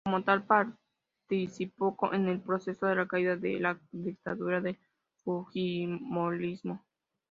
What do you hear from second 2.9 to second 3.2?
la